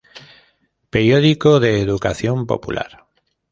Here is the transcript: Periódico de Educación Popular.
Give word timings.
Periódico 0.93 1.51
de 1.63 1.71
Educación 1.85 2.37
Popular. 2.51 2.91